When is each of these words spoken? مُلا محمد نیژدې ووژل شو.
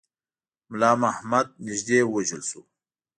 مُلا 0.69 0.91
محمد 1.03 1.47
نیژدې 1.65 1.99
ووژل 2.05 2.41
شو. 2.49 2.61